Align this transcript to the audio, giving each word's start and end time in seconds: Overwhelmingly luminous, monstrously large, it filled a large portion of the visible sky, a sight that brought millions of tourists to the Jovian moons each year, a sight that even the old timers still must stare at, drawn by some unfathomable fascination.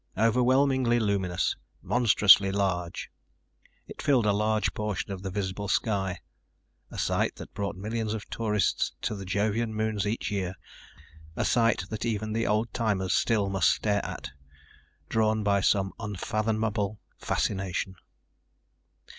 Overwhelmingly 0.17 0.99
luminous, 0.99 1.55
monstrously 1.83 2.51
large, 2.51 3.11
it 3.87 4.01
filled 4.01 4.25
a 4.25 4.33
large 4.33 4.73
portion 4.73 5.11
of 5.11 5.21
the 5.21 5.29
visible 5.29 5.67
sky, 5.67 6.21
a 6.89 6.97
sight 6.97 7.35
that 7.35 7.53
brought 7.53 7.75
millions 7.75 8.15
of 8.15 8.27
tourists 8.27 8.93
to 9.03 9.13
the 9.13 9.25
Jovian 9.25 9.75
moons 9.75 10.07
each 10.07 10.31
year, 10.31 10.55
a 11.35 11.45
sight 11.45 11.83
that 11.91 12.03
even 12.03 12.33
the 12.33 12.47
old 12.47 12.73
timers 12.73 13.13
still 13.13 13.47
must 13.47 13.69
stare 13.69 14.03
at, 14.03 14.31
drawn 15.07 15.43
by 15.43 15.61
some 15.61 15.93
unfathomable 15.99 16.99
fascination. 17.19 17.93